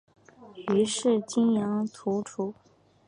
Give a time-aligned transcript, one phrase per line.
[0.73, 2.55] 于是泾阳国除。